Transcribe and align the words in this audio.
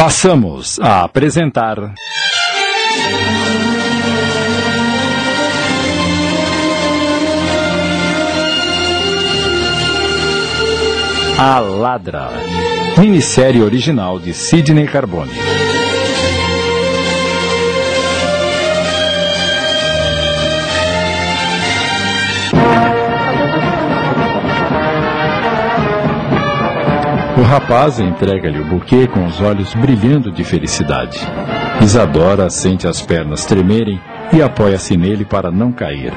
Passamos 0.00 0.80
a 0.80 1.02
apresentar. 1.02 1.92
A 11.38 11.58
Ladra, 11.58 12.30
minissérie 12.96 13.62
original 13.62 14.18
de 14.18 14.32
Sidney 14.32 14.86
Carbone. 14.86 15.69
Rapaz 27.50 27.98
entrega-lhe 27.98 28.60
o 28.60 28.64
buquê 28.64 29.08
com 29.08 29.26
os 29.26 29.40
olhos 29.40 29.74
brilhando 29.74 30.30
de 30.30 30.44
felicidade. 30.44 31.18
Isadora 31.82 32.48
sente 32.48 32.86
as 32.86 33.02
pernas 33.02 33.44
tremerem 33.44 34.00
e 34.32 34.40
apoia-se 34.40 34.96
nele 34.96 35.24
para 35.24 35.50
não 35.50 35.72
cair. 35.72 36.12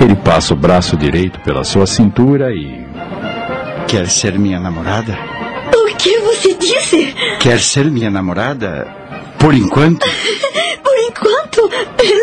Ele 0.00 0.14
passa 0.14 0.54
o 0.54 0.56
braço 0.56 0.96
direito 0.96 1.40
pela 1.40 1.64
sua 1.64 1.84
cintura 1.84 2.52
e. 2.52 2.86
Quer 3.88 4.08
ser 4.08 4.38
minha 4.38 4.60
namorada? 4.60 5.18
O 5.74 5.96
que 5.96 6.20
você 6.20 6.54
disse? 6.54 7.12
Quer 7.40 7.58
ser 7.58 7.90
minha 7.90 8.10
namorada? 8.10 9.01
Por 9.42 9.54
enquanto? 9.54 10.06
Por 10.84 10.98
enquanto? 10.98 11.68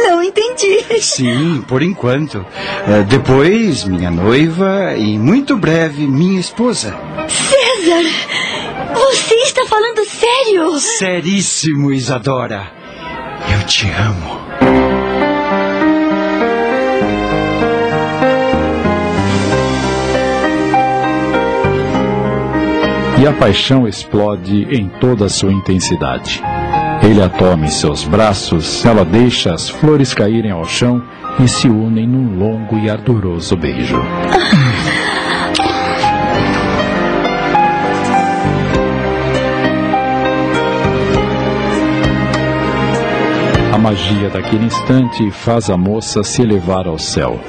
Não 0.07 0.23
entendi. 0.23 1.01
Sim, 1.01 1.61
por 1.67 1.83
enquanto. 1.83 2.45
É, 2.87 3.03
depois, 3.03 3.83
minha 3.83 4.09
noiva 4.09 4.95
e 4.95 5.17
muito 5.19 5.57
breve, 5.57 6.07
minha 6.07 6.39
esposa. 6.39 6.95
César! 7.27 8.09
Você 8.93 9.35
está 9.35 9.65
falando 9.65 10.05
sério? 10.05 10.79
Seríssimo, 10.79 11.91
Isadora. 11.91 12.71
Eu 13.53 13.65
te 13.65 13.89
amo. 13.89 14.39
E 23.21 23.27
a 23.27 23.33
paixão 23.33 23.85
explode 23.85 24.63
em 24.71 24.87
toda 25.01 25.25
a 25.25 25.29
sua 25.29 25.51
intensidade. 25.51 26.41
Ele 27.01 27.21
a 27.21 27.29
toma 27.29 27.65
em 27.65 27.69
seus 27.69 28.03
braços, 28.03 28.85
ela 28.85 29.05
deixa 29.05 29.53
as 29.53 29.69
flores 29.69 30.13
caírem 30.13 30.51
ao 30.51 30.65
chão 30.65 31.01
e 31.39 31.47
se 31.47 31.67
unem 31.67 32.05
num 32.05 32.37
longo 32.37 32.77
e 32.77 32.89
ardoroso 32.89 33.55
beijo. 33.55 34.01
A 43.73 43.77
magia 43.77 44.29
daquele 44.29 44.65
instante 44.65 45.31
faz 45.31 45.69
a 45.69 45.77
moça 45.77 46.21
se 46.21 46.41
elevar 46.41 46.85
ao 46.85 46.99
céu. 46.99 47.39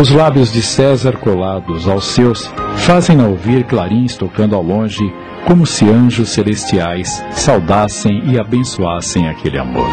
Os 0.00 0.10
lábios 0.10 0.50
de 0.50 0.62
César 0.62 1.18
colados 1.18 1.86
aos 1.86 2.06
seus 2.06 2.50
fazem-na 2.78 3.26
ouvir 3.26 3.64
clarins 3.64 4.16
tocando 4.16 4.56
ao 4.56 4.62
longe, 4.62 5.12
como 5.46 5.66
se 5.66 5.88
anjos 5.88 6.30
celestiais 6.30 7.22
saudassem 7.32 8.22
e 8.26 8.38
abençoassem 8.38 9.28
aquele 9.28 9.58
amor. 9.58 9.86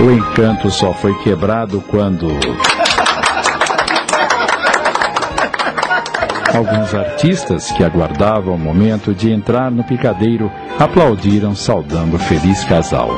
O 0.00 0.10
encanto 0.10 0.70
só 0.70 0.92
foi 0.92 1.14
quebrado 1.22 1.82
quando. 1.88 2.28
Alguns 6.54 6.94
artistas 6.94 7.72
que 7.72 7.82
aguardavam 7.82 8.54
o 8.54 8.58
momento 8.58 9.12
de 9.12 9.32
entrar 9.32 9.72
no 9.72 9.82
picadeiro 9.82 10.50
aplaudiram 10.78 11.54
saudando 11.54 12.14
o 12.14 12.18
feliz 12.18 12.62
casal. 12.64 13.10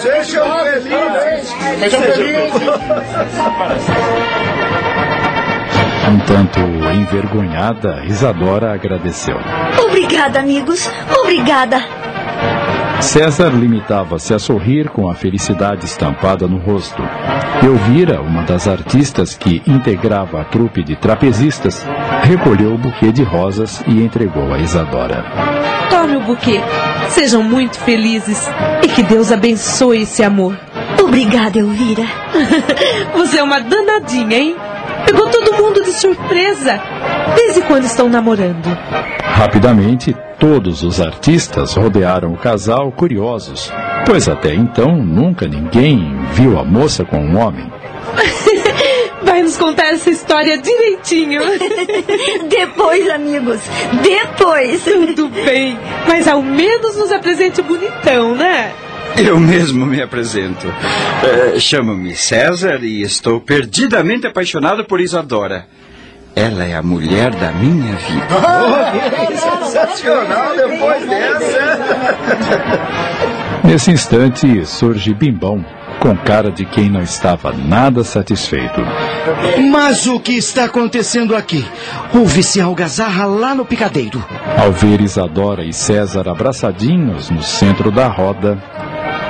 Sejam 0.00 0.44
felizes! 0.82 1.54
Sejam 1.80 2.02
felizes! 2.02 2.62
Um 6.06 6.18
tanto 6.26 6.60
envergonhada, 6.60 8.04
Isadora 8.04 8.74
agradeceu. 8.74 9.38
Obrigada, 9.86 10.40
amigos. 10.40 10.90
Obrigada. 11.22 12.03
César 13.04 13.50
limitava-se 13.50 14.34
a 14.34 14.38
sorrir 14.38 14.88
com 14.88 15.08
a 15.08 15.14
felicidade 15.14 15.84
estampada 15.84 16.48
no 16.48 16.56
rosto. 16.56 17.02
Elvira, 17.62 18.20
uma 18.20 18.42
das 18.42 18.66
artistas 18.66 19.36
que 19.36 19.62
integrava 19.66 20.40
a 20.40 20.44
trupe 20.44 20.82
de 20.82 20.96
trapezistas, 20.96 21.86
recolheu 22.22 22.74
o 22.74 22.78
buquê 22.78 23.12
de 23.12 23.22
rosas 23.22 23.84
e 23.86 24.02
entregou 24.02 24.52
a 24.52 24.58
Isadora. 24.58 25.22
Tome 25.90 26.16
o 26.16 26.20
buquê. 26.20 26.60
Sejam 27.10 27.42
muito 27.42 27.78
felizes 27.78 28.48
e 28.82 28.88
que 28.88 29.02
Deus 29.02 29.30
abençoe 29.30 30.02
esse 30.02 30.24
amor. 30.24 30.58
Obrigada, 31.00 31.58
Elvira. 31.58 32.04
Você 33.14 33.38
é 33.38 33.42
uma 33.42 33.60
danadinha, 33.60 34.38
hein? 34.38 34.56
Pegou 35.06 35.28
todo 35.28 35.62
mundo 35.62 35.84
de 35.84 35.92
surpresa. 35.92 36.80
Desde 37.36 37.60
quando 37.62 37.84
estão 37.84 38.08
namorando? 38.08 38.66
Rapidamente, 39.22 40.16
todos 40.38 40.82
os 40.82 41.00
artistas 41.00 41.74
rodearam 41.74 42.32
o 42.32 42.36
casal 42.36 42.90
curiosos, 42.92 43.72
pois 44.06 44.28
até 44.28 44.54
então 44.54 44.96
nunca 44.96 45.46
ninguém 45.46 46.16
viu 46.32 46.58
a 46.58 46.64
moça 46.64 47.04
com 47.04 47.18
um 47.18 47.38
homem. 47.38 47.70
Vai 49.22 49.42
nos 49.42 49.56
contar 49.56 49.86
essa 49.86 50.10
história 50.10 50.58
direitinho. 50.58 51.40
Depois, 52.48 53.08
amigos. 53.08 53.60
Depois. 54.02 54.84
Tudo 54.84 55.28
bem, 55.28 55.78
mas 56.06 56.28
ao 56.28 56.42
menos 56.42 56.96
nos 56.96 57.10
apresente 57.10 57.60
o 57.60 57.64
bonitão, 57.64 58.34
né? 58.36 58.72
Eu 59.16 59.38
mesmo 59.38 59.86
me 59.86 60.02
apresento. 60.02 60.66
É, 61.22 61.58
Chamo-me 61.58 62.14
César 62.14 62.82
e 62.82 63.02
estou 63.02 63.40
perdidamente 63.40 64.26
apaixonado 64.26 64.84
por 64.84 65.00
Isadora. 65.00 65.66
Ela 66.36 66.64
é 66.64 66.74
a 66.74 66.82
mulher 66.82 67.32
da 67.34 67.52
minha 67.52 67.94
vida. 67.94 68.26
Sensacional 69.62 70.56
depois 70.56 71.06
dessa! 71.06 72.78
Nesse 73.62 73.90
instante 73.92 74.66
surge 74.66 75.14
Bimbão, 75.14 75.64
com 76.00 76.16
cara 76.16 76.50
de 76.50 76.64
quem 76.64 76.90
não 76.90 77.02
estava 77.02 77.52
nada 77.52 78.02
satisfeito. 78.02 78.80
Mas 79.70 80.06
o 80.06 80.18
que 80.18 80.32
está 80.32 80.64
acontecendo 80.64 81.36
aqui? 81.36 81.64
Houve-se 82.12 82.60
algazarra 82.60 83.26
lá 83.26 83.54
no 83.54 83.64
picadeiro. 83.64 84.22
Ao 84.58 84.72
ver 84.72 85.00
Isadora 85.00 85.64
e 85.64 85.72
César 85.72 86.28
abraçadinhos 86.28 87.30
no 87.30 87.42
centro 87.42 87.90
da 87.92 88.08
roda, 88.08 88.58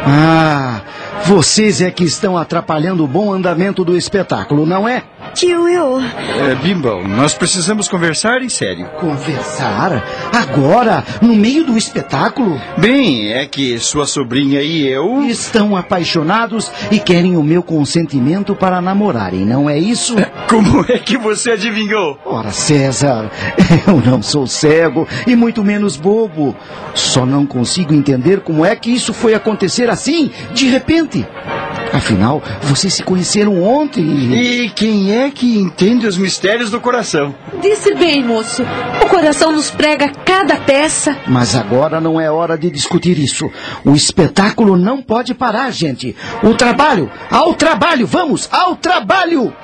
Ah, 0.06 0.81
vocês 1.25 1.81
é 1.81 1.91
que 1.91 2.04
estão 2.04 2.36
atrapalhando 2.36 3.04
o 3.04 3.09
bom 3.09 3.32
andamento 3.32 3.82
do 3.84 3.97
espetáculo, 3.97 4.66
não 4.66 4.86
é? 4.86 5.03
Tio 5.34 5.65
Will. 5.65 6.00
É, 6.00 7.09
nós 7.09 7.34
precisamos 7.34 7.89
conversar 7.89 8.41
em 8.41 8.49
sério. 8.49 8.87
Conversar? 9.00 10.05
Agora? 10.33 11.05
No 11.21 11.34
meio 11.34 11.65
do 11.65 11.77
espetáculo? 11.77 12.61
Bem, 12.78 13.33
é 13.33 13.45
que 13.45 13.78
sua 13.81 14.06
sobrinha 14.06 14.62
e 14.62 14.87
eu. 14.87 15.25
Estão 15.25 15.77
apaixonados 15.77 16.71
e 16.91 17.00
querem 17.00 17.37
o 17.37 17.43
meu 17.43 17.62
consentimento 17.62 18.55
para 18.55 18.81
namorarem, 18.81 19.45
não 19.45 19.69
é 19.69 19.77
isso? 19.77 20.15
Como 20.49 20.84
é 20.89 20.99
que 20.99 21.17
você 21.17 21.53
adivinhou? 21.53 22.16
Ora, 22.25 22.53
César, 22.53 23.28
eu 23.89 24.01
não 24.01 24.22
sou 24.22 24.47
cego 24.47 25.09
e 25.27 25.34
muito 25.34 25.65
menos 25.65 25.97
bobo. 25.97 26.55
Só 26.95 27.27
não 27.27 27.45
consigo 27.45 27.93
entender 27.93 28.41
como 28.41 28.65
é 28.65 28.77
que 28.77 28.91
isso 28.91 29.12
foi 29.12 29.34
acontecer 29.34 29.91
assim, 29.91 30.31
de 30.53 30.66
repente. 30.66 31.27
Afinal, 31.94 32.43
vocês 32.60 32.93
se 32.93 33.05
conheceram 33.05 33.62
ontem 33.62 34.03
e... 34.03 34.65
E 34.65 34.71
quem 34.71 35.16
é 35.16 35.31
que 35.31 35.56
entende 35.59 36.09
os 36.09 36.19
mistérios 36.19 36.69
do 36.69 36.81
coração? 36.81 37.32
Disse 37.62 37.95
bem, 37.95 38.24
moço. 38.24 38.65
O 39.01 39.07
coração 39.07 39.53
nos 39.53 39.71
prega 39.71 40.10
cada 40.24 40.57
peça. 40.57 41.16
Mas 41.24 41.54
agora 41.54 42.01
não 42.01 42.21
é 42.21 42.28
hora 42.28 42.59
de 42.59 42.69
discutir 42.69 43.16
isso. 43.16 43.48
O 43.84 43.95
espetáculo 43.95 44.77
não 44.77 45.01
pode 45.01 45.34
parar, 45.34 45.71
gente. 45.71 46.16
O 46.42 46.53
trabalho, 46.54 47.09
ao 47.30 47.54
trabalho, 47.54 48.09
vamos, 48.09 48.48
ao 48.51 48.74
trabalho! 48.74 49.54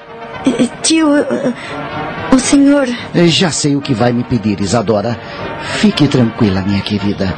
Eh, 0.47 0.69
Tio, 0.83 1.17
eh, 1.17 1.53
o 2.33 2.39
senhor. 2.39 2.89
Eu 3.13 3.27
já 3.27 3.51
sei 3.51 3.75
o 3.75 3.81
que 3.81 3.93
vai 3.93 4.13
me 4.13 4.23
pedir, 4.23 4.61
Isadora. 4.61 5.19
Fique 5.81 6.07
tranquila, 6.07 6.63
minha 6.63 6.81
querida. 6.81 7.37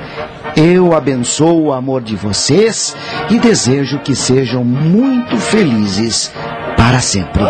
Eu 0.57 0.95
abençoo 0.95 1.67
o 1.67 1.73
amor 1.73 2.03
de 2.03 2.15
vocês 2.15 2.95
e 3.31 3.39
desejo 3.39 3.99
que 4.01 4.15
sejam 4.15 4.65
muito 4.65 5.37
felizes 5.39 6.33
para 6.77 7.01
sempre. 7.01 7.43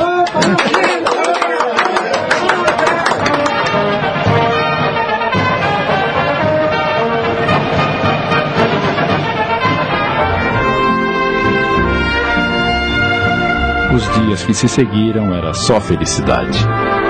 os 13.95 14.11
dias 14.15 14.43
que 14.43 14.55
se 14.55 14.69
seguiram 14.69 15.35
era 15.35 15.53
só 15.53 15.81
felicidade. 15.81 16.59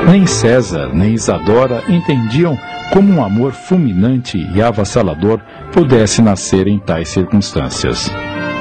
Nem 0.07 0.27
César 0.27 0.91
nem 0.93 1.15
Isadora 1.15 1.83
entendiam 1.89 2.59
como 2.93 3.13
um 3.13 3.25
amor 3.25 3.53
fulminante 3.53 4.37
e 4.55 4.61
avassalador 4.61 5.41
pudesse 5.73 6.21
nascer 6.21 6.67
em 6.67 6.79
tais 6.79 7.09
circunstâncias. 7.09 8.11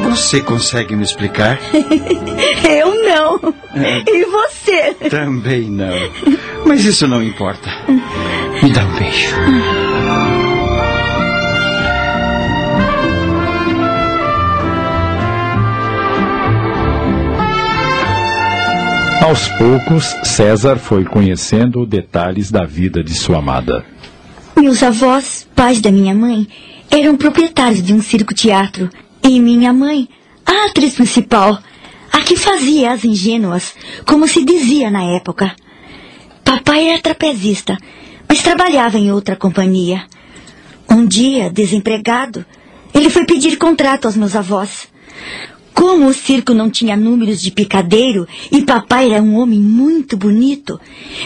Você 0.03 0.41
consegue 0.41 0.95
me 0.95 1.03
explicar? 1.03 1.59
Eu 2.67 3.03
não. 3.03 3.53
E 4.07 4.25
você? 4.25 4.93
Também 5.09 5.69
não. 5.69 5.93
Mas 6.65 6.85
isso 6.85 7.07
não 7.07 7.21
importa. 7.21 7.69
Me 8.63 8.71
dá 8.71 8.83
um 8.85 8.95
beijo. 8.95 9.35
Aos 19.21 19.47
poucos, 19.49 20.15
César 20.23 20.77
foi 20.79 21.05
conhecendo 21.05 21.85
detalhes 21.85 22.49
da 22.49 22.65
vida 22.65 23.03
de 23.03 23.13
sua 23.13 23.37
amada. 23.37 23.85
Meus 24.57 24.81
avós, 24.81 25.47
pais 25.55 25.79
da 25.79 25.91
minha 25.91 26.15
mãe, 26.15 26.47
eram 26.89 27.15
proprietários 27.15 27.83
de 27.83 27.93
um 27.93 28.01
circo-teatro. 28.01 28.89
E 29.21 29.39
minha 29.39 29.71
mãe, 29.71 30.09
a 30.43 30.65
atriz 30.65 30.95
principal, 30.95 31.59
a 32.11 32.21
que 32.21 32.35
fazia 32.35 32.91
as 32.91 33.05
ingênuas, 33.05 33.75
como 34.07 34.27
se 34.27 34.43
dizia 34.43 34.89
na 34.89 35.03
época. 35.03 35.55
Papai 36.43 36.89
era 36.89 36.99
trapezista, 36.99 37.77
mas 38.27 38.41
trabalhava 38.41 38.97
em 38.97 39.11
outra 39.11 39.35
companhia. 39.35 40.03
Um 40.89 41.05
dia, 41.05 41.47
desempregado, 41.51 42.43
ele 42.91 43.11
foi 43.11 43.23
pedir 43.27 43.57
contrato 43.57 44.05
aos 44.05 44.17
meus 44.17 44.35
avós. 44.35 44.89
Como 45.73 46.07
o 46.07 46.13
circo 46.13 46.53
não 46.53 46.69
tinha 46.69 46.95
números 46.95 47.41
de 47.41 47.51
picadeiro 47.51 48.27
e 48.51 48.61
papai 48.61 49.11
era 49.11 49.21
um 49.21 49.35
homem 49.35 49.59
muito 49.59 50.15
bonito, 50.17 50.79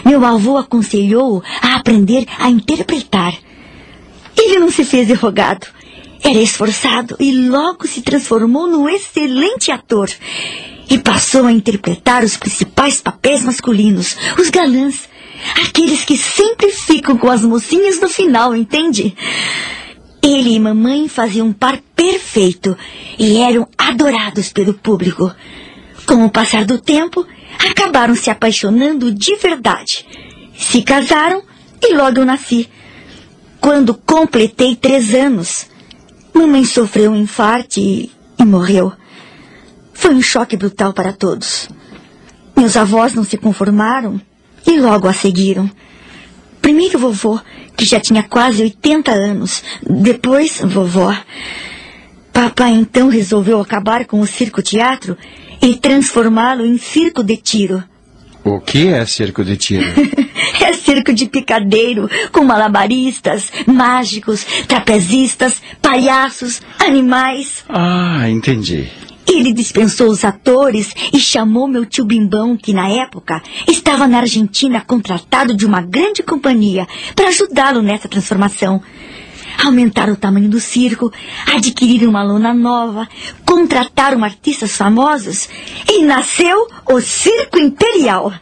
meu 0.04 0.24
avô 0.24 0.56
aconselhou-o 0.56 1.42
a 1.60 1.76
aprender 1.76 2.26
a 2.38 2.48
interpretar. 2.48 3.34
Ele 4.36 4.58
não 4.58 4.70
se 4.70 4.84
fez 4.84 5.10
rogado. 5.18 5.66
Era 6.22 6.40
esforçado 6.40 7.16
e 7.20 7.32
logo 7.48 7.86
se 7.86 8.02
transformou 8.02 8.66
num 8.66 8.88
excelente 8.88 9.70
ator. 9.70 10.10
E 10.88 10.98
passou 10.98 11.46
a 11.46 11.52
interpretar 11.52 12.24
os 12.24 12.36
principais 12.36 13.00
papéis 13.00 13.42
masculinos, 13.42 14.16
os 14.38 14.50
galãs, 14.50 15.08
aqueles 15.64 16.04
que 16.04 16.16
sempre 16.16 16.70
ficam 16.70 17.16
com 17.16 17.30
as 17.30 17.42
mocinhas 17.42 18.00
no 18.00 18.08
final, 18.08 18.54
entende? 18.54 19.16
Ele 20.22 20.54
e 20.54 20.60
mamãe 20.60 21.08
faziam 21.08 21.48
um 21.48 21.52
par 21.52 21.78
perfeito 21.94 22.76
e 23.18 23.38
eram 23.38 23.68
adorados 23.76 24.52
pelo 24.52 24.74
público. 24.74 25.32
Com 26.06 26.24
o 26.24 26.30
passar 26.30 26.64
do 26.64 26.78
tempo, 26.78 27.26
acabaram 27.58 28.14
se 28.14 28.30
apaixonando 28.30 29.12
de 29.12 29.36
verdade. 29.36 30.06
Se 30.56 30.82
casaram 30.82 31.42
e 31.82 31.94
logo 31.94 32.18
eu 32.18 32.24
nasci. 32.24 32.68
Quando 33.60 33.94
completei 33.94 34.76
três 34.76 35.14
anos, 35.14 35.66
mamãe 36.32 36.64
sofreu 36.64 37.10
um 37.10 37.16
infarto 37.16 37.80
e, 37.80 38.10
e 38.38 38.44
morreu. 38.44 38.92
Foi 39.92 40.14
um 40.14 40.22
choque 40.22 40.56
brutal 40.56 40.92
para 40.92 41.12
todos. 41.12 41.68
Meus 42.56 42.76
avós 42.76 43.14
não 43.14 43.24
se 43.24 43.36
conformaram 43.36 44.20
e 44.66 44.78
logo 44.78 45.08
a 45.08 45.12
seguiram. 45.12 45.70
Primeiro 46.66 46.98
vovô, 46.98 47.38
que 47.76 47.84
já 47.84 48.00
tinha 48.00 48.24
quase 48.24 48.60
80 48.60 49.12
anos. 49.12 49.62
Depois, 49.88 50.60
vovó. 50.64 51.16
Papai 52.32 52.72
então 52.72 53.08
resolveu 53.08 53.60
acabar 53.60 54.04
com 54.04 54.18
o 54.18 54.26
circo-teatro 54.26 55.16
e 55.62 55.76
transformá-lo 55.76 56.66
em 56.66 56.76
circo 56.76 57.22
de 57.22 57.36
tiro. 57.36 57.84
O 58.42 58.58
que 58.58 58.88
é 58.88 59.06
circo 59.06 59.44
de 59.44 59.56
tiro? 59.56 59.86
é 60.60 60.72
circo 60.72 61.12
de 61.12 61.26
picadeiro, 61.26 62.10
com 62.32 62.42
malabaristas, 62.42 63.52
mágicos, 63.64 64.44
trapezistas, 64.66 65.62
palhaços, 65.80 66.60
animais. 66.80 67.64
Ah, 67.68 68.28
entendi. 68.28 68.90
Ele 69.28 69.52
dispensou 69.52 70.08
os 70.08 70.24
atores 70.24 70.94
e 71.12 71.18
chamou 71.18 71.66
meu 71.66 71.84
tio 71.84 72.04
Bimbão, 72.04 72.56
que 72.56 72.72
na 72.72 72.88
época 72.88 73.42
estava 73.66 74.06
na 74.06 74.18
Argentina 74.18 74.80
contratado 74.80 75.56
de 75.56 75.66
uma 75.66 75.82
grande 75.82 76.22
companhia 76.22 76.86
para 77.14 77.28
ajudá-lo 77.28 77.82
nessa 77.82 78.08
transformação. 78.08 78.80
Aumentaram 79.64 80.12
o 80.12 80.16
tamanho 80.16 80.48
do 80.48 80.60
circo, 80.60 81.12
adquiriram 81.46 82.10
uma 82.10 82.22
lona 82.22 82.52
nova, 82.52 83.08
contrataram 83.44 84.22
artistas 84.22 84.76
famosos 84.76 85.48
e 85.88 86.02
nasceu 86.04 86.68
o 86.90 87.00
Circo 87.00 87.58
Imperial. 87.58 88.32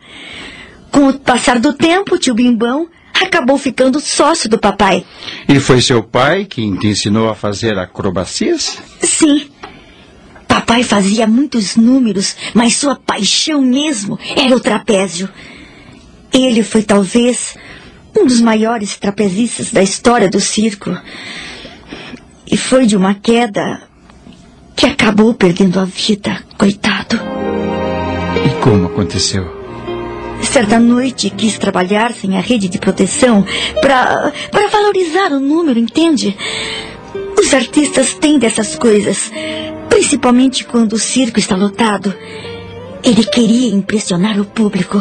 Com 0.91 1.09
o 1.09 1.19
passar 1.19 1.59
do 1.59 1.73
tempo, 1.73 2.17
o 2.17 2.19
tio 2.19 2.35
Bimbão 2.35 2.89
acabou 3.15 3.57
ficando 3.57 4.01
sócio 4.01 4.51
do 4.51 4.59
papai. 4.59 5.05
E 5.49 5.61
foi 5.61 5.81
seu 5.81 6.03
pai 6.03 6.45
quem 6.45 6.77
te 6.77 6.89
ensinou 6.89 7.29
a 7.29 7.35
fazer 7.35 7.79
acrobacias? 7.79 8.79
Sim. 9.01 9.54
Papai 10.55 10.85
fazia 10.85 11.27
muitos 11.27 11.75
números, 11.75 12.37
mas 12.55 12.77
sua 12.77 12.95
paixão 12.95 13.61
mesmo 13.61 14.17
era 14.37 14.55
o 14.55 14.61
trapézio. 14.61 15.29
Ele 16.33 16.63
foi 16.63 16.81
talvez 16.85 17.57
um 18.17 18.25
dos 18.25 18.41
maiores 18.41 18.97
trapezistas 18.97 19.73
da 19.73 19.83
história 19.83 20.31
do 20.31 20.39
circo. 20.39 20.97
E 22.47 22.57
foi 22.57 22.87
de 22.87 22.97
uma 22.97 23.15
queda 23.15 23.83
que 24.77 24.87
acabou 24.87 25.35
perdendo 25.35 25.81
a 25.81 25.85
vida, 25.85 26.41
coitado. 26.57 27.21
E 28.47 28.63
como 28.63 28.87
aconteceu? 28.87 29.45
Certa 30.41 30.79
noite 30.79 31.31
quis 31.31 31.59
trabalhar 31.59 32.13
sem 32.13 32.37
a 32.37 32.41
rede 32.41 32.69
de 32.69 32.79
proteção 32.79 33.45
para 33.81 34.33
para 34.53 34.69
valorizar 34.69 35.33
o 35.33 35.41
número, 35.41 35.81
entende? 35.81 36.37
Os 37.37 37.53
artistas 37.53 38.15
têm 38.15 38.39
dessas 38.39 38.77
coisas, 38.77 39.33
principalmente 39.95 40.65
quando 40.65 40.95
o 40.95 40.99
circo 40.99 41.39
está 41.39 41.55
lotado. 41.55 42.13
Ele 43.01 43.23
queria 43.23 43.73
impressionar 43.73 44.41
o 44.41 44.45
público. 44.45 44.99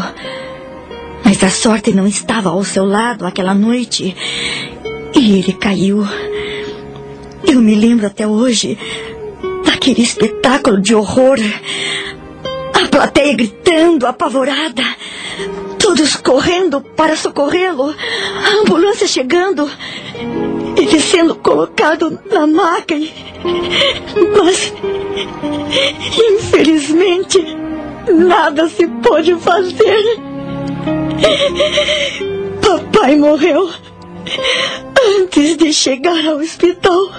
Mas 1.25 1.43
a 1.43 1.49
sorte 1.49 1.91
não 1.91 2.05
estava 2.05 2.49
ao 2.49 2.63
seu 2.63 2.85
lado 2.85 3.25
aquela 3.25 3.55
noite. 3.55 4.15
E 5.15 5.39
ele 5.39 5.53
caiu. 5.53 6.07
Eu 7.43 7.59
me 7.59 7.73
lembro 7.73 8.05
até 8.05 8.27
hoje 8.27 8.77
daquele 9.65 10.03
espetáculo 10.03 10.79
de 10.79 10.93
horror. 10.93 11.39
A 12.75 12.87
plateia 12.87 13.33
gritando, 13.33 14.05
apavorada. 14.05 14.83
Todos 15.79 16.17
correndo 16.17 16.81
para 16.81 17.15
socorrê-lo. 17.15 17.95
A 18.45 18.61
ambulância 18.61 19.07
chegando. 19.07 19.67
Ele 20.83 20.99
sendo 20.99 21.35
colocado 21.35 22.19
na 22.29 22.45
maca. 22.45 22.93
Mas, 24.37 24.73
infelizmente, 26.29 27.39
nada 28.11 28.67
se 28.67 28.85
pôde 29.01 29.33
fazer. 29.35 30.19
Papai 32.61 33.15
morreu 33.15 33.69
antes 35.21 35.55
de 35.55 35.71
chegar 35.71 36.25
ao 36.25 36.39
hospital. 36.39 37.09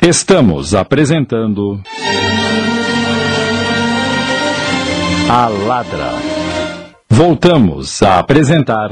Estamos 0.00 0.74
apresentando. 0.74 1.82
A 5.30 5.46
Ladra. 5.46 6.12
Voltamos 7.10 8.02
a 8.02 8.18
apresentar. 8.18 8.90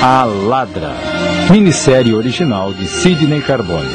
A 0.00 0.24
Ladra. 0.24 0.94
Minissérie 1.50 2.14
original 2.14 2.72
de 2.72 2.86
Sidney 2.86 3.42
Carbone. 3.42 3.90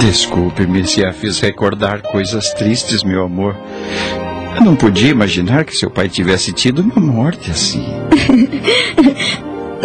Desculpe-me 0.00 0.84
se 0.84 1.06
a 1.06 1.12
fiz 1.12 1.38
recordar 1.38 2.02
coisas 2.02 2.52
tristes, 2.54 3.04
meu 3.04 3.22
amor. 3.22 3.56
Eu 4.56 4.62
não 4.62 4.76
podia 4.76 5.10
imaginar 5.10 5.64
que 5.64 5.76
seu 5.76 5.90
pai 5.90 6.08
tivesse 6.08 6.52
tido 6.52 6.80
uma 6.82 7.00
morte 7.00 7.50
assim. 7.50 7.84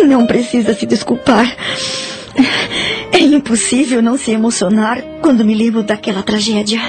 Não 0.07 0.25
precisa 0.25 0.73
se 0.73 0.85
desculpar. 0.85 1.55
É 3.11 3.19
impossível 3.19 4.01
não 4.01 4.17
se 4.17 4.31
emocionar 4.31 5.01
quando 5.21 5.43
me 5.43 5.53
lembro 5.53 5.83
daquela 5.83 6.23
tragédia. 6.23 6.79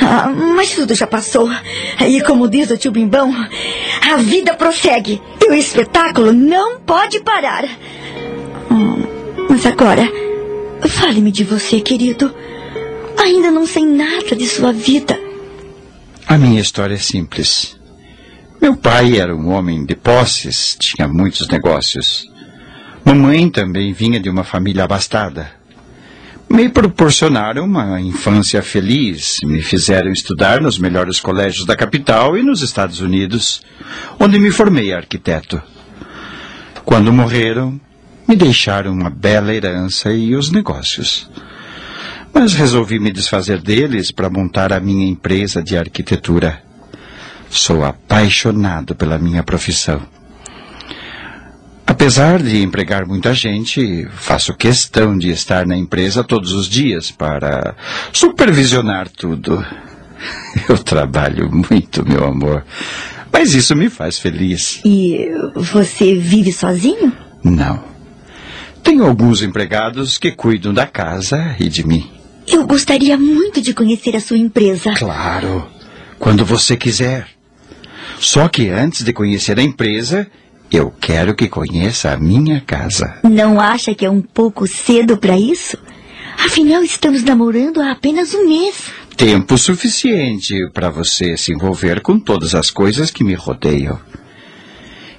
Ah, 0.00 0.28
mas 0.28 0.74
tudo 0.74 0.94
já 0.94 1.06
passou. 1.06 1.50
E 2.06 2.20
como 2.22 2.48
diz 2.48 2.70
o 2.70 2.76
tio 2.78 2.90
Bimbão, 2.90 3.34
a 4.10 4.16
vida 4.16 4.54
prossegue 4.54 5.20
e 5.44 5.50
o 5.50 5.54
espetáculo 5.54 6.32
não 6.32 6.80
pode 6.80 7.20
parar. 7.20 7.64
Hum, 8.70 9.04
mas 9.50 9.66
agora, 9.66 10.10
fale-me 10.88 11.30
de 11.30 11.44
você, 11.44 11.80
querido. 11.80 12.32
Ainda 13.18 13.50
não 13.50 13.66
sei 13.66 13.84
nada 13.84 14.34
de 14.34 14.46
sua 14.46 14.72
vida. 14.72 15.27
A 16.28 16.36
minha 16.36 16.60
história 16.60 16.94
é 16.94 16.98
simples. 16.98 17.74
Meu 18.60 18.76
pai 18.76 19.18
era 19.18 19.34
um 19.34 19.48
homem 19.48 19.86
de 19.86 19.96
posses, 19.96 20.76
tinha 20.78 21.08
muitos 21.08 21.48
negócios. 21.48 22.30
Mamãe 23.02 23.48
também 23.48 23.94
vinha 23.94 24.20
de 24.20 24.28
uma 24.28 24.44
família 24.44 24.84
abastada. 24.84 25.50
Me 26.46 26.68
proporcionaram 26.68 27.64
uma 27.64 27.98
infância 27.98 28.60
feliz, 28.60 29.38
me 29.42 29.62
fizeram 29.62 30.12
estudar 30.12 30.60
nos 30.60 30.78
melhores 30.78 31.18
colégios 31.18 31.64
da 31.64 31.74
capital 31.74 32.36
e 32.36 32.42
nos 32.42 32.60
Estados 32.60 33.00
Unidos, 33.00 33.62
onde 34.20 34.38
me 34.38 34.50
formei 34.50 34.92
arquiteto. 34.92 35.62
Quando 36.84 37.10
morreram, 37.10 37.80
me 38.28 38.36
deixaram 38.36 38.92
uma 38.92 39.08
bela 39.08 39.54
herança 39.54 40.12
e 40.12 40.36
os 40.36 40.50
negócios. 40.50 41.26
Mas 42.32 42.54
resolvi 42.54 42.98
me 42.98 43.12
desfazer 43.12 43.60
deles 43.60 44.10
para 44.10 44.30
montar 44.30 44.72
a 44.72 44.80
minha 44.80 45.08
empresa 45.08 45.62
de 45.62 45.76
arquitetura. 45.76 46.62
Sou 47.50 47.84
apaixonado 47.84 48.94
pela 48.94 49.18
minha 49.18 49.42
profissão. 49.42 50.02
Apesar 51.86 52.42
de 52.42 52.62
empregar 52.62 53.06
muita 53.06 53.32
gente, 53.32 54.06
faço 54.12 54.54
questão 54.54 55.16
de 55.16 55.30
estar 55.30 55.66
na 55.66 55.76
empresa 55.76 56.22
todos 56.22 56.52
os 56.52 56.68
dias 56.68 57.10
para 57.10 57.74
supervisionar 58.12 59.08
tudo. 59.08 59.64
Eu 60.68 60.76
trabalho 60.78 61.50
muito, 61.50 62.06
meu 62.06 62.24
amor. 62.24 62.64
Mas 63.32 63.54
isso 63.54 63.74
me 63.74 63.88
faz 63.88 64.18
feliz. 64.18 64.80
E 64.84 65.30
você 65.54 66.14
vive 66.14 66.52
sozinho? 66.52 67.12
Não. 67.42 67.82
Tenho 68.82 69.06
alguns 69.06 69.42
empregados 69.42 70.18
que 70.18 70.30
cuidam 70.32 70.74
da 70.74 70.86
casa 70.86 71.56
e 71.58 71.68
de 71.68 71.86
mim. 71.86 72.17
Eu 72.50 72.66
gostaria 72.66 73.16
muito 73.18 73.60
de 73.60 73.74
conhecer 73.74 74.16
a 74.16 74.20
sua 74.20 74.38
empresa. 74.38 74.94
Claro, 74.94 75.68
quando 76.18 76.44
você 76.44 76.76
quiser. 76.76 77.28
Só 78.18 78.48
que 78.48 78.68
antes 78.68 79.04
de 79.04 79.12
conhecer 79.12 79.58
a 79.58 79.62
empresa, 79.62 80.26
eu 80.70 80.90
quero 80.90 81.34
que 81.34 81.48
conheça 81.48 82.10
a 82.10 82.16
minha 82.16 82.60
casa. 82.60 83.20
Não 83.22 83.60
acha 83.60 83.94
que 83.94 84.04
é 84.04 84.10
um 84.10 84.22
pouco 84.22 84.66
cedo 84.66 85.16
para 85.18 85.38
isso? 85.38 85.76
Afinal, 86.38 86.82
estamos 86.82 87.22
namorando 87.22 87.80
há 87.80 87.92
apenas 87.92 88.34
um 88.34 88.46
mês. 88.46 88.90
Tempo 89.16 89.58
suficiente 89.58 90.54
para 90.72 90.88
você 90.88 91.36
se 91.36 91.52
envolver 91.52 92.00
com 92.00 92.18
todas 92.18 92.54
as 92.54 92.70
coisas 92.70 93.10
que 93.10 93.24
me 93.24 93.34
rodeiam. 93.34 93.98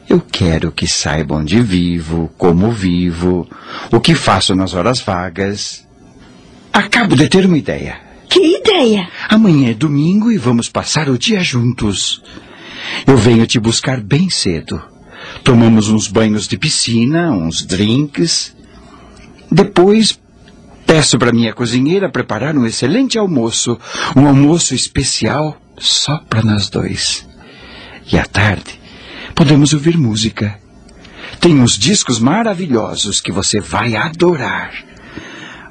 Eu 0.10 0.20
quero 0.20 0.72
que 0.72 0.88
saiba 0.88 1.36
onde 1.36 1.62
vivo, 1.62 2.32
como 2.38 2.72
vivo, 2.72 3.48
o 3.92 4.00
que 4.00 4.16
faço 4.16 4.56
nas 4.56 4.74
horas 4.74 5.00
vagas. 5.02 5.88
Acabo 6.72 7.16
de 7.16 7.28
ter 7.28 7.46
uma 7.46 7.58
ideia. 7.58 8.00
Que 8.30 8.58
ideia! 8.58 9.10
Amanhã 9.28 9.72
é 9.72 9.74
domingo 9.74 10.32
e 10.32 10.38
vamos 10.38 10.70
passar 10.70 11.10
o 11.10 11.18
dia 11.18 11.42
juntos. 11.42 12.22
Eu 13.08 13.18
venho 13.18 13.46
te 13.48 13.60
buscar 13.60 14.00
bem 14.00 14.30
cedo. 14.30 14.82
Tomamos 15.44 15.90
uns 15.90 16.08
banhos 16.08 16.48
de 16.48 16.58
piscina, 16.58 17.32
uns 17.32 17.66
drinks. 17.66 18.56
Depois, 19.52 20.20
peço 20.86 21.18
para 21.18 21.32
minha 21.32 21.54
cozinheira 21.54 22.10
preparar 22.10 22.56
um 22.56 22.66
excelente 22.66 23.18
almoço, 23.18 23.78
um 24.16 24.28
almoço 24.28 24.76
especial 24.76 25.60
só 25.78 26.20
para 26.30 26.44
nós 26.44 26.70
dois. 26.70 27.28
E 28.12 28.18
à 28.18 28.26
tarde, 28.26 28.80
podemos 29.34 29.74
ouvir 29.74 29.98
música. 29.98 30.60
Tem 31.40 31.60
uns 31.60 31.78
discos 31.78 32.20
maravilhosos 32.20 33.22
que 33.22 33.32
você 33.32 33.60
vai 33.60 33.96
adorar. 33.96 34.89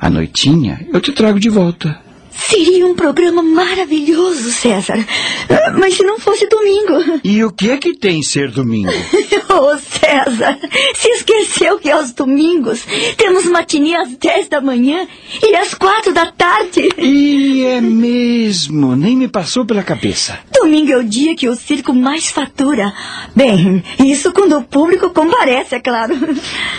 À 0.01 0.09
noitinha, 0.11 0.87
eu 0.93 1.01
te 1.01 1.13
trago 1.13 1.39
de 1.41 1.49
volta. 1.49 2.01
Seria 2.31 2.87
um 2.87 2.95
programa 2.95 3.43
maravilhoso, 3.43 4.53
César. 4.53 5.05
Ah, 5.51 5.75
Mas 5.77 5.95
se 5.95 6.05
não 6.05 6.21
fosse 6.21 6.47
domingo. 6.49 7.21
E 7.25 7.43
o 7.43 7.51
que 7.51 7.69
é 7.69 7.77
que 7.77 7.95
tem 7.99 8.23
ser 8.23 8.51
domingo? 8.51 8.93
Oh, 9.51 9.77
César, 9.79 10.59
se 10.95 11.09
esqueceu 11.09 11.79
que 11.79 11.91
aos 11.91 12.13
domingos 12.13 12.87
temos 13.17 13.45
matinê 13.47 13.97
às 13.97 14.11
10 14.17 14.49
da 14.49 14.61
manhã 14.61 15.09
e 15.43 15.57
às 15.57 15.73
quatro 15.75 16.13
da 16.13 16.27
tarde. 16.31 16.89
E 16.99 17.65
é 17.65 17.81
mesmo, 17.81 18.95
nem 18.95 19.17
me 19.17 19.27
passou 19.27 19.65
pela 19.65 19.83
cabeça. 19.83 20.39
Domingo 20.53 20.93
é 20.93 20.99
o 20.99 21.03
dia 21.03 21.35
que 21.35 21.49
o 21.49 21.57
circo 21.57 21.93
mais 21.95 22.31
fatura. 22.31 22.93
Bem, 23.35 23.83
isso 23.99 24.33
quando 24.33 24.59
o 24.59 24.63
público 24.63 25.11
comparece, 25.11 25.75
é 25.77 25.81
claro. 25.81 26.15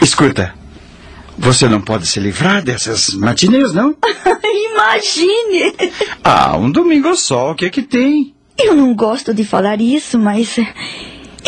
Escuta, 0.02 0.54
você 1.40 1.70
não 1.70 1.82
pode 1.82 2.06
se 2.06 2.20
livrar 2.20 2.62
dessas 2.62 3.10
matinês, 3.10 3.74
não? 3.74 3.96
Imagine! 4.74 5.74
Ah, 6.24 6.58
um 6.58 6.70
domingo 6.70 7.16
só, 7.16 7.52
o 7.52 7.56
que 7.56 7.66
é 7.66 7.70
que 7.70 7.82
tem? 7.82 8.36
Eu 8.58 8.76
não 8.76 8.94
gosto 8.94 9.34
de 9.34 9.44
falar 9.46 9.80
isso, 9.80 10.20
mas. 10.20 10.58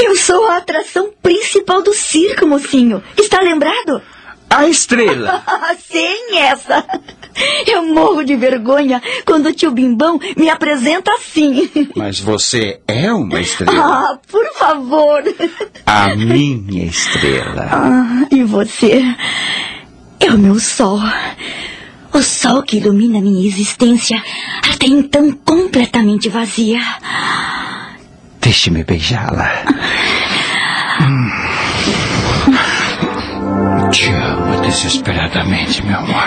Eu 0.02 0.16
sou 0.16 0.48
a 0.48 0.58
atração 0.58 1.12
principal 1.22 1.82
do 1.82 1.94
circo, 1.94 2.48
mocinho. 2.48 3.04
Está 3.18 3.42
lembrado? 3.42 4.02
A 4.50 4.68
estrela. 4.68 5.44
Sem 5.80 6.38
essa. 6.40 6.86
Eu 7.68 7.84
morro 7.84 8.24
de 8.24 8.36
vergonha 8.36 9.02
quando 9.26 9.48
o 9.48 9.54
tio 9.54 9.72
Bimbão 9.72 10.20
me 10.38 10.50
apresenta 10.50 11.12
assim. 11.14 11.70
Mas 11.96 12.20
você 12.20 12.80
é 12.88 13.12
uma 13.12 13.40
estrela. 13.40 14.12
Ah, 14.12 14.20
por 14.30 14.46
favor. 14.54 15.24
A 15.86 16.16
minha 16.16 16.86
estrela. 16.86 17.68
Ah, 17.72 18.28
e 18.32 18.44
você 18.44 19.04
é 20.28 20.32
o 20.32 20.38
meu 20.38 20.60
sol. 20.60 21.00
O 22.14 22.22
sol 22.22 22.62
que 22.64 22.78
ilumina 22.78 23.22
minha 23.22 23.48
existência, 23.48 24.22
até 24.70 24.86
então 24.86 25.32
completamente 25.46 26.30
vazia. 26.30 26.80
Deixe-me 28.42 28.84
beijá-la. 28.84 29.50
Hum. 31.02 31.32
Te 33.92 34.10
amo 34.10 34.62
desesperadamente, 34.62 35.86
meu 35.86 35.98
amor. 35.98 36.24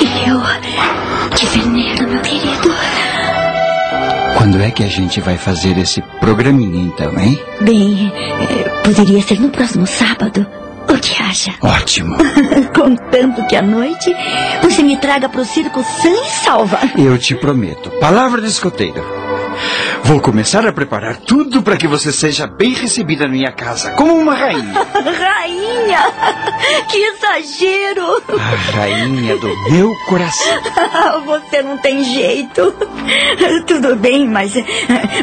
E 0.00 0.28
eu 0.28 0.40
te 1.34 1.46
venero, 1.46 2.08
meu 2.08 2.20
querido. 2.20 2.74
Quando 4.36 4.60
é 4.60 4.70
que 4.70 4.84
a 4.84 4.88
gente 4.88 5.20
vai 5.20 5.38
fazer 5.38 5.78
esse 5.78 6.02
programinha 6.20 6.82
então, 6.82 7.18
hein? 7.18 7.38
Bem, 7.62 8.12
eh, 8.14 8.68
poderia 8.84 9.22
ser 9.22 9.40
no 9.40 9.48
próximo 9.48 9.86
sábado. 9.86 10.46
O 10.88 10.98
que 10.98 11.22
acha? 11.22 11.54
Ótimo. 11.62 12.16
Contanto 12.74 13.46
que 13.48 13.56
à 13.56 13.62
noite 13.62 14.14
você 14.62 14.82
me 14.82 14.96
traga 14.96 15.28
pro 15.28 15.44
circo 15.44 15.82
sã 15.82 16.08
e 16.08 16.28
salva. 16.44 16.78
Eu 16.96 17.18
te 17.18 17.34
prometo. 17.34 17.90
Palavra 18.00 18.40
de 18.40 18.48
escoteiro. 18.48 19.15
Vou 20.04 20.20
começar 20.20 20.66
a 20.66 20.72
preparar 20.72 21.16
tudo 21.16 21.62
para 21.62 21.76
que 21.76 21.86
você 21.86 22.12
seja 22.12 22.46
bem 22.46 22.72
recebida 22.74 23.24
na 23.24 23.32
minha 23.32 23.52
casa, 23.52 23.92
como 23.92 24.14
uma 24.14 24.34
rainha. 24.34 24.86
Rainha! 24.94 26.00
Que 26.88 26.98
exagero! 26.98 28.22
A 28.38 28.76
rainha 28.76 29.36
do 29.36 29.70
meu 29.70 29.94
coração. 30.06 30.60
Você 31.26 31.62
não 31.62 31.78
tem 31.78 32.04
jeito. 32.04 32.74
Tudo 33.66 33.96
bem, 33.96 34.26
mas. 34.28 34.52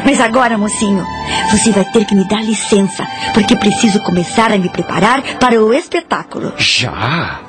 Mas 0.04 0.20
agora, 0.20 0.58
mocinho, 0.58 1.04
você 1.50 1.70
vai 1.72 1.84
ter 1.84 2.04
que 2.04 2.14
me 2.14 2.26
dar 2.28 2.42
licença, 2.42 3.06
porque 3.32 3.56
preciso 3.56 4.00
começar 4.00 4.52
a 4.52 4.58
me 4.58 4.68
preparar 4.68 5.22
para 5.38 5.60
o 5.60 5.72
espetáculo. 5.72 6.52
Já? 6.56 7.40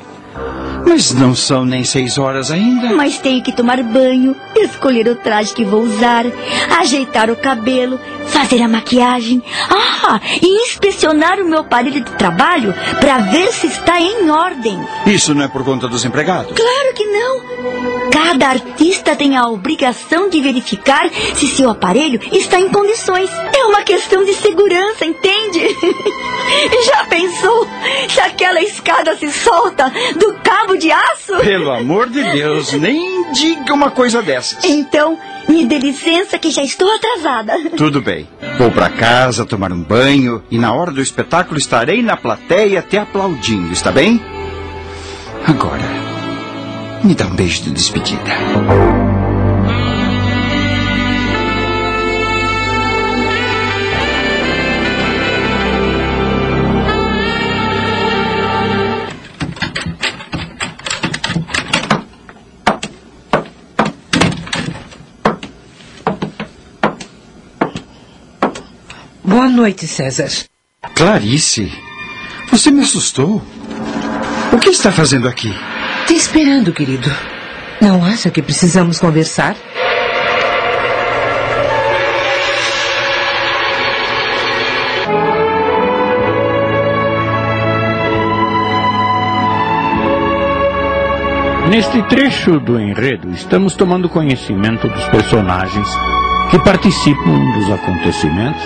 Mas 0.86 1.14
não 1.14 1.36
são 1.36 1.66
nem 1.66 1.84
seis 1.84 2.18
horas 2.18 2.52
ainda. 2.52 2.94
Mas 2.96 3.18
tenho 3.18 3.44
que 3.44 3.52
tomar 3.52 3.82
banho, 3.84 4.36
escolher 4.56 5.08
o 5.08 5.16
traje 5.16 5.54
que 5.54 5.66
vou 5.66 5.82
usar, 5.82 6.26
ajeitar 6.80 7.30
o 7.30 7.36
cabelo, 7.36 8.00
fazer 8.28 8.62
a 8.62 8.68
maquiagem. 8.68 9.42
Ah, 9.70 10.20
e 10.42 10.64
inspecionar 10.64 11.40
o 11.40 11.46
meu 11.46 11.60
aparelho 11.60 12.04
de 12.04 12.12
trabalho 12.12 12.74
para 13.00 13.18
ver 13.18 13.52
se 13.52 13.68
está 13.68 14.00
em 14.00 14.30
ordem. 14.30 14.80
Isso 15.08 15.34
não 15.34 15.44
é 15.44 15.48
por 15.48 15.64
conta 15.64 15.88
dos 15.88 16.06
empregados? 16.06 16.54
Claro 16.56 16.94
que 16.94 17.06
não. 17.06 18.12
Cada 18.12 18.48
artista 18.50 19.16
tem 19.16 19.36
a 19.36 19.48
obrigação 19.48 20.30
de 20.30 20.40
verificar 20.42 21.10
se 21.34 21.48
seu 21.48 21.70
aparelho 21.70 22.20
está 22.32 22.60
em 22.60 22.70
condições. 22.70 23.30
É 23.66 23.68
uma 23.68 23.82
questão 23.82 24.24
de 24.24 24.32
segurança, 24.36 25.04
entende? 25.04 25.60
Já 26.86 27.04
pensou 27.06 27.68
se 28.08 28.20
aquela 28.22 28.62
escada 28.62 29.18
se 29.18 29.32
solta 29.32 29.92
do 30.20 30.36
cabo 30.44 30.78
de 30.78 30.92
aço? 30.92 31.38
Pelo 31.40 31.72
amor 31.72 32.08
de 32.08 32.24
Deus, 32.32 32.74
nem 32.74 33.32
diga 33.32 33.74
uma 33.74 33.90
coisa 33.90 34.22
dessas. 34.22 34.64
Então, 34.64 35.18
me 35.50 35.66
dê 35.66 35.80
licença 35.80 36.38
que 36.38 36.52
já 36.52 36.62
estou 36.62 36.88
atrasada. 36.94 37.72
Tudo 37.76 38.04
bem. 38.04 38.30
Vou 38.60 38.70
para 38.70 38.88
casa 38.88 39.48
tomar 39.48 39.72
um 39.72 39.82
banho 39.82 40.44
e 40.52 40.60
na 40.60 40.72
hora 40.72 40.92
do 40.92 41.02
espetáculo 41.02 41.58
estarei 41.58 42.04
na 42.04 42.16
plateia 42.16 42.84
te 42.84 43.00
aplaudindo, 43.00 43.74
está 43.74 43.92
bem? 43.92 44.24
Agora, 45.48 45.90
me 47.04 47.16
dá 47.16 47.26
um 47.26 47.36
beijo 47.36 47.64
de 47.64 47.72
despedida. 47.72 49.15
Noite, 69.56 69.88
César. 69.88 70.30
Clarice, 70.94 71.72
você 72.52 72.70
me 72.70 72.82
assustou. 72.82 73.42
O 74.52 74.60
que 74.60 74.70
está 74.70 74.92
fazendo 74.92 75.28
aqui? 75.28 75.52
Te 76.06 76.14
esperando, 76.14 76.72
querido. 76.72 77.10
Não 77.82 78.06
acha 78.06 78.30
que 78.30 78.42
precisamos 78.42 79.00
conversar? 79.00 79.56
Neste 91.70 92.02
trecho 92.04 92.60
do 92.60 92.80
enredo, 92.80 93.32
estamos 93.32 93.76
tomando 93.76 94.08
conhecimento 94.08 94.88
dos 94.88 95.04
personagens 95.10 95.88
que 96.50 96.60
participam 96.60 97.52
dos 97.54 97.70
acontecimentos, 97.72 98.62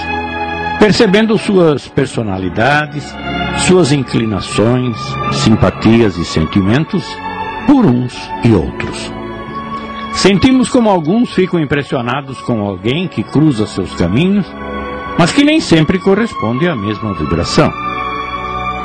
percebendo 0.79 1.38
suas 1.38 1.88
personalidades, 1.88 3.03
suas 3.67 3.91
inclinações, 3.91 4.98
simpatias 5.33 6.17
e 6.17 6.24
sentimentos 6.24 7.05
por 7.67 7.86
uns 7.86 8.17
e 8.43 8.53
outros. 8.53 9.12
Sentimos 10.13 10.69
como 10.69 10.89
alguns 10.89 11.33
ficam 11.33 11.59
impressionados 11.59 12.39
com 12.41 12.65
alguém 12.65 13.07
que 13.07 13.24
cruza 13.24 13.67
seus 13.67 13.93
caminhos, 13.95 14.45
mas 15.17 15.31
que 15.31 15.43
nem 15.43 15.59
sempre 15.59 16.00
corresponde 16.00 16.67
à 16.67 16.75
mesma 16.75 17.13
vibração. 17.13 17.71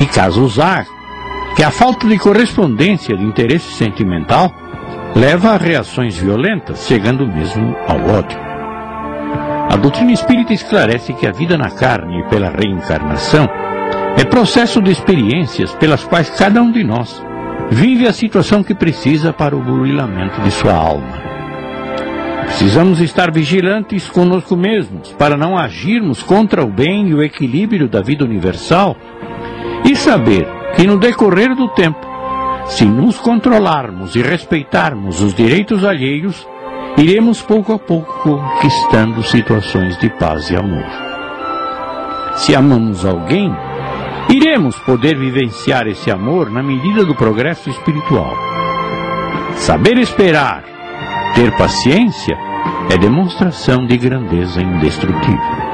E 0.01 0.07
casos 0.07 0.59
há 0.59 0.85
que 1.57 1.63
a 1.63 1.71
falta 1.71 2.07
de 2.09 2.19
correspondência 2.19 3.17
de 3.17 3.25
interesse 3.25 3.73
sentimental 3.75 4.53
leva 5.15 5.51
a 5.51 5.57
reações 5.57 6.17
violentas, 6.19 6.87
chegando 6.87 7.27
mesmo 7.27 7.77
ao 7.87 8.17
ódio. 8.17 8.44
A 9.75 9.77
doutrina 9.77 10.13
espírita 10.13 10.53
esclarece 10.53 11.13
que 11.15 11.27
a 11.27 11.33
vida 11.33 11.59
na 11.59 11.69
carne 11.69 12.23
pela 12.31 12.49
reencarnação 12.49 13.49
é 14.17 14.25
processo 14.25 14.81
de 14.81 14.93
experiências 14.93 15.75
pelas 15.75 16.05
quais 16.05 16.31
cada 16.31 16.63
um 16.63 16.71
de 16.71 16.85
nós 16.85 17.21
vive 17.73 18.07
a 18.07 18.13
situação 18.13 18.63
que 18.63 18.73
precisa 18.73 19.33
para 19.33 19.57
o 19.57 19.61
burilamento 19.61 20.41
de 20.43 20.53
sua 20.53 20.75
alma. 20.75 21.21
Precisamos 22.45 23.01
estar 23.01 23.33
vigilantes 23.33 24.09
conosco 24.09 24.57
mesmos 24.57 25.11
para 25.19 25.37
não 25.37 25.59
agirmos 25.59 26.23
contra 26.23 26.65
o 26.65 26.69
bem 26.69 27.09
e 27.09 27.15
o 27.15 27.21
equilíbrio 27.21 27.89
da 27.89 28.01
vida 28.01 28.25
universal 28.25 28.97
e 29.85 29.97
saber 29.97 30.47
que 30.77 30.87
no 30.87 31.01
decorrer 31.01 31.53
do 31.57 31.67
tempo, 31.71 32.07
se 32.67 32.85
nos 32.85 33.19
controlarmos 33.19 34.15
e 34.15 34.23
respeitarmos 34.23 35.21
os 35.21 35.35
direitos 35.35 35.85
alheios, 35.85 36.47
iremos 36.97 37.43
pouco 37.43 37.73
a 37.73 37.79
pouco 37.79 38.13
conquistando 38.23 39.23
situações 39.23 39.99
de 39.99 40.09
paz 40.11 40.51
e 40.51 40.57
amor. 40.57 40.87
Se 42.37 42.55
amamos 42.55 43.05
alguém, 43.05 43.55
iremos 44.29 44.79
poder 44.81 45.17
vivenciar 45.17 45.87
esse 45.87 46.11
amor 46.11 46.51
na 46.51 46.63
medida 46.63 47.05
do 47.05 47.15
progresso 47.15 47.71
espiritual. 47.71 48.35
Saber 49.57 49.99
esperar, 49.99 50.65
ter 51.35 51.57
paciência, 51.57 52.37
é 52.91 52.99
demonstração 52.99 53.87
de 53.87 53.97
grandeza 53.97 54.61
indestrutível. 54.61 55.65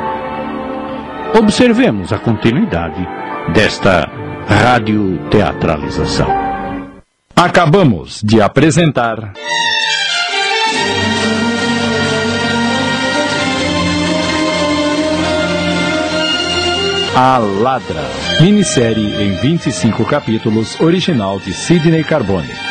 Observemos 1.38 2.12
a 2.12 2.18
continuidade 2.18 3.06
desta 3.52 4.10
radioteatralização. 4.46 6.28
Acabamos 7.34 8.20
de 8.22 8.42
apresentar. 8.42 9.32
A 17.14 17.38
Ladra, 17.38 18.08
minissérie 18.40 19.20
em 19.20 19.34
25 19.34 20.04
capítulos, 20.04 20.78
original 20.80 21.40
de 21.40 21.52
Sidney 21.52 22.04
Carbone. 22.04 22.69